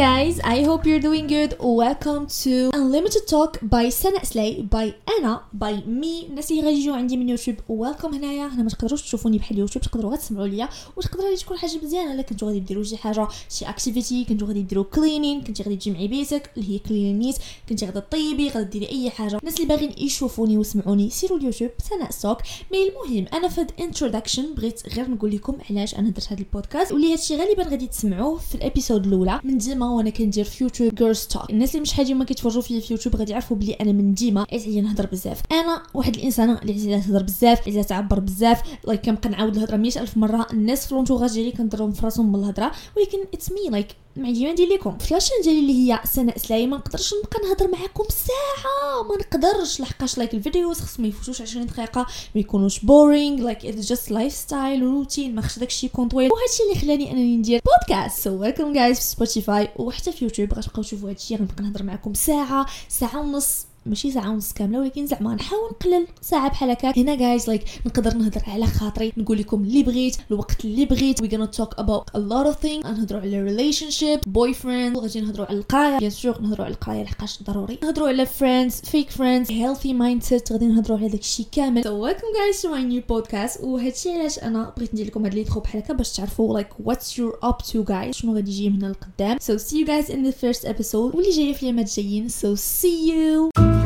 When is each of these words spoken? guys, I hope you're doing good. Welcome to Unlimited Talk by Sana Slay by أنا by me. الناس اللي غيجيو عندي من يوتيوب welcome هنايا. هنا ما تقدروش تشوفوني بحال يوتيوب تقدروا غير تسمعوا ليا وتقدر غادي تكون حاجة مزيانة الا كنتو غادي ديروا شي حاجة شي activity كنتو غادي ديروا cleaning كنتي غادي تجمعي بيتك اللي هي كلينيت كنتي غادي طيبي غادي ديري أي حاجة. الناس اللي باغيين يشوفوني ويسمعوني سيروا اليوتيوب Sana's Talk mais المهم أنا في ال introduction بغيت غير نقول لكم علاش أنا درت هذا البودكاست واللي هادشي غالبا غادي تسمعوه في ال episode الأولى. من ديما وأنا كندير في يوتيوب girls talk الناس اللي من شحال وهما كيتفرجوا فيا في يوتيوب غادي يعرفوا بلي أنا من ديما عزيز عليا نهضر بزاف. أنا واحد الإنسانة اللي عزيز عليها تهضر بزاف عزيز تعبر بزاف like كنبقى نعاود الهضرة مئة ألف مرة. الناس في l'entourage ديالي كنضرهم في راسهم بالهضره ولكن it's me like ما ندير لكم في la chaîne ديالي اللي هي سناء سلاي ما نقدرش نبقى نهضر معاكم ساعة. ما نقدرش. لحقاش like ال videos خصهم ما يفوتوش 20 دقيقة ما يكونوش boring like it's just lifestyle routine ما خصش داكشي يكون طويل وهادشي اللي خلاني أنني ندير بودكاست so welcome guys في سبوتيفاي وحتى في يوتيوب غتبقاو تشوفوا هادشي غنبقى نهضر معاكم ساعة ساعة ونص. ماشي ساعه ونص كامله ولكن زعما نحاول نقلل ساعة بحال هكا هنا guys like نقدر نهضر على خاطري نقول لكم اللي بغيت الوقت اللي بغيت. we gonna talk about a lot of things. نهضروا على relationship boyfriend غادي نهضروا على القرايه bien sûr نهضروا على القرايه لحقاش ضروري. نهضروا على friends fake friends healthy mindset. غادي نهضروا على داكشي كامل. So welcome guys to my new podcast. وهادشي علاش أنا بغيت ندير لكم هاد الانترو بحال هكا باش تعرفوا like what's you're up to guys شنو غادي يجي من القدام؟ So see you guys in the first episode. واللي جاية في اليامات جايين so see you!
guys, 0.00 0.40
I 0.56 0.62
hope 0.68 0.86
you're 0.86 1.04
doing 1.08 1.26
good. 1.26 1.52
Welcome 1.84 2.22
to 2.42 2.70
Unlimited 2.72 3.24
Talk 3.34 3.52
by 3.60 3.90
Sana 3.90 4.24
Slay 4.24 4.62
by 4.62 4.92
أنا 5.18 5.40
by 5.54 5.72
me. 5.86 6.24
الناس 6.30 6.50
اللي 6.50 6.62
غيجيو 6.62 6.94
عندي 6.94 7.16
من 7.16 7.28
يوتيوب 7.28 7.56
welcome 7.68 8.14
هنايا. 8.14 8.46
هنا 8.46 8.62
ما 8.62 8.68
تقدروش 8.68 9.02
تشوفوني 9.02 9.38
بحال 9.38 9.58
يوتيوب 9.58 9.84
تقدروا 9.84 10.10
غير 10.10 10.18
تسمعوا 10.18 10.46
ليا 10.46 10.68
وتقدر 10.96 11.24
غادي 11.24 11.36
تكون 11.36 11.58
حاجة 11.58 11.80
مزيانة 11.82 12.14
الا 12.14 12.22
كنتو 12.22 12.46
غادي 12.46 12.60
ديروا 12.60 12.84
شي 12.84 12.96
حاجة 12.96 13.28
شي 13.50 13.64
activity 13.64 14.24
كنتو 14.24 14.46
غادي 14.46 14.62
ديروا 14.62 14.84
cleaning 14.84 15.40
كنتي 15.40 15.62
غادي 15.62 15.76
تجمعي 15.76 16.08
بيتك 16.08 16.50
اللي 16.56 16.74
هي 16.74 16.78
كلينيت 16.78 17.36
كنتي 17.68 17.86
غادي 17.86 18.00
طيبي 18.00 18.48
غادي 18.48 18.78
ديري 18.78 18.92
أي 18.92 19.10
حاجة. 19.10 19.38
الناس 19.38 19.56
اللي 19.56 19.68
باغيين 19.68 19.94
يشوفوني 19.98 20.56
ويسمعوني 20.58 21.10
سيروا 21.10 21.38
اليوتيوب 21.38 21.70
Sana's 21.90 22.10
Talk 22.10 22.38
mais 22.72 22.88
المهم 22.88 23.26
أنا 23.34 23.48
في 23.48 23.60
ال 23.60 23.67
introduction 23.67 24.54
بغيت 24.54 24.94
غير 24.96 25.10
نقول 25.10 25.30
لكم 25.30 25.56
علاش 25.70 25.94
أنا 25.94 26.10
درت 26.10 26.32
هذا 26.32 26.40
البودكاست 26.40 26.92
واللي 26.92 27.12
هادشي 27.12 27.36
غالبا 27.36 27.62
غادي 27.62 27.86
تسمعوه 27.86 28.38
في 28.38 28.54
ال 28.54 28.61
episode 28.61 29.06
الأولى. 29.06 29.40
من 29.44 29.58
ديما 29.58 29.89
وأنا 29.96 30.10
كندير 30.10 30.44
في 30.44 30.64
يوتيوب 30.64 30.94
girls 30.94 31.20
talk 31.26 31.50
الناس 31.50 31.70
اللي 31.70 31.82
من 31.82 31.92
شحال 31.92 32.14
وهما 32.14 32.24
كيتفرجوا 32.24 32.62
فيا 32.62 32.80
في 32.80 32.92
يوتيوب 32.94 33.16
غادي 33.16 33.32
يعرفوا 33.32 33.56
بلي 33.56 33.72
أنا 33.72 33.92
من 33.92 34.14
ديما 34.14 34.46
عزيز 34.52 34.66
عليا 34.66 34.80
نهضر 34.82 35.06
بزاف. 35.06 35.42
أنا 35.52 35.82
واحد 35.94 36.14
الإنسانة 36.16 36.58
اللي 36.62 36.72
عزيز 36.72 36.86
عليها 36.86 37.00
تهضر 37.00 37.22
بزاف 37.22 37.68
عزيز 37.68 37.86
تعبر 37.86 38.18
بزاف 38.18 38.62
like 38.84 39.00
كنبقى 39.00 39.28
نعاود 39.28 39.56
الهضرة 39.56 39.76
مئة 39.76 40.00
ألف 40.00 40.16
مرة. 40.16 40.46
الناس 40.52 40.86
في 40.86 40.94
l'entourage 40.94 41.32
ديالي 41.32 41.52
كنضرهم 41.52 41.92
في 41.92 42.04
راسهم 42.04 42.32
بالهضره 42.32 42.72
ولكن 42.96 43.18
it's 43.34 43.52
me 43.52 43.70
like 43.70 43.88
ما 44.16 44.28
ندير 44.28 44.68
لكم 44.68 44.98
في 44.98 45.14
la 45.14 45.20
chaîne 45.20 45.36
ديالي 45.42 45.58
اللي 45.60 45.72
هي 45.92 46.00
سناء 46.04 46.38
سلاي 46.38 46.66
ما 46.66 46.76
نقدرش 46.76 47.14
نبقى 47.14 47.48
نهضر 47.48 47.68
معاكم 47.78 48.04
ساعة. 48.08 49.02
ما 49.02 49.16
نقدرش. 49.16 49.80
لحقاش 49.80 50.18
like 50.18 50.34
ال 50.34 50.41
videos 50.41 50.80
خصهم 50.80 51.02
ما 51.02 51.08
يفوتوش 51.08 51.42
20 51.42 51.66
دقيقة 51.66 52.00
ما 52.34 52.40
يكونوش 52.40 52.78
boring 52.78 53.42
like 53.44 53.66
it's 53.66 53.86
just 53.88 54.10
lifestyle 54.10 54.82
routine 54.82 55.34
ما 55.34 55.42
خصش 55.42 55.58
داكشي 55.58 55.86
يكون 55.86 56.08
طويل 56.08 56.30
وهادشي 56.32 56.62
اللي 56.62 56.80
خلاني 56.80 57.10
أنني 57.10 57.36
ندير 57.36 57.60
بودكاست 57.66 58.22
so 58.24 58.30
welcome 58.40 58.72
guys 58.72 58.96
في 58.98 59.04
سبوتيفاي 59.04 59.68
وحتى 59.76 60.12
في 60.12 60.24
يوتيوب 60.24 60.54
غتبقاو 60.54 60.82
تشوفوا 60.82 61.10
هادشي 61.10 61.36
غنبقى 61.36 61.62
نهضر 61.62 61.82
معاكم 61.82 62.14
ساعة 62.14 62.66
ساعة 62.88 63.20
ونص. 63.20 63.69
ماشي 63.86 64.10
ساعه 64.10 64.30
ونص 64.30 64.52
كامله 64.52 64.78
ولكن 64.80 65.06
زعما 65.06 65.34
نحاول 65.34 65.70
نقلل 65.70 66.06
ساعة 66.22 66.50
بحال 66.50 66.70
هكا 66.70 66.92
هنا 66.96 67.14
guys 67.14 67.48
like 67.48 67.64
نقدر 67.86 68.14
نهضر 68.14 68.42
على 68.46 68.66
خاطري 68.66 69.12
نقول 69.16 69.38
لكم 69.38 69.62
اللي 69.62 69.82
بغيت 69.82 70.16
الوقت 70.30 70.64
اللي 70.64 70.84
بغيت. 70.84 71.22
we 71.22 71.28
gonna 71.28 71.50
talk 71.50 71.82
about 71.82 72.04
a 72.14 72.18
lot 72.18 72.46
of 72.52 72.56
things. 72.62 72.86
نهضروا 72.86 73.20
على 73.20 73.56
relationship 73.56 74.20
boyfriend 74.28 74.98
غادي 74.98 75.20
نهضروا 75.20 75.46
على 75.46 75.58
القرايه 75.58 75.98
bien 75.98 76.10
sûr 76.10 76.40
نهضروا 76.40 76.64
على 76.64 76.74
القرايه 76.74 77.02
لحقاش 77.02 77.42
ضروري. 77.42 77.78
نهضروا 77.82 78.08
على 78.08 78.26
friends 78.26 78.74
fake 78.74 79.10
friends 79.10 79.48
healthy 79.48 79.92
mindset. 79.92 80.52
غادي 80.52 80.66
نهضروا 80.66 80.98
على 80.98 81.08
داكشي 81.08 81.46
كامل. 81.52 81.82
So 81.84 81.86
welcome 81.86 82.32
guys 82.36 82.62
to 82.62 82.68
my 82.68 82.92
new 82.92 83.16
podcast. 83.16 83.64
وهادشي 83.64 84.10
علاش 84.10 84.38
أنا 84.38 84.72
بغيت 84.76 84.94
ندير 84.94 85.06
لكم 85.06 85.24
هاد 85.24 85.32
الانترو 85.32 85.60
بحال 85.60 85.82
هكا 85.82 85.94
باش 85.94 86.12
تعرفوا 86.12 86.60
like 86.60 86.84
what's 86.86 87.06
you're 87.06 87.48
up 87.48 87.66
to 87.66 87.84
guys 87.90 88.10
شنو 88.10 88.34
غادي 88.34 88.50
يجي 88.50 88.70
من 88.70 88.84
القدام؟ 88.84 89.38
So 89.38 89.58
see 89.58 89.76
you 89.76 89.86
guys 89.86 90.10
in 90.10 90.18
the 90.26 90.32
first 90.32 90.68
episode. 90.68 91.14
واللي 91.14 91.30
جاية 91.30 91.52
في 91.52 91.62
اليامات 91.62 91.96
جايين 91.96 92.28
so 92.28 92.56
see 92.56 93.10
you! 93.10 93.79